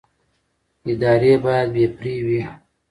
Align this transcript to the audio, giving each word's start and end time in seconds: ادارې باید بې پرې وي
ادارې 0.91 1.33
باید 1.43 1.67
بې 1.75 1.85
پرې 1.97 2.13
وي 2.25 2.39